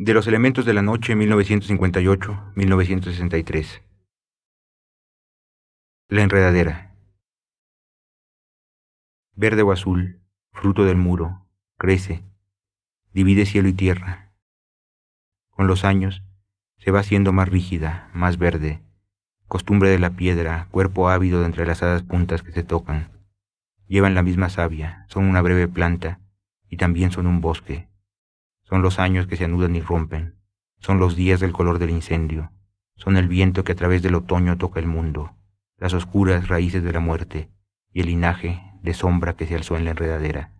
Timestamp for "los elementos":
0.14-0.64